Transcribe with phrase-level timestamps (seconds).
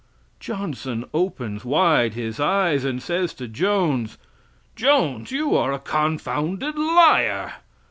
[0.39, 4.17] Johnson opens wide his eyes and says to Jones,
[4.75, 7.53] "Jones, you are a confounded liar!"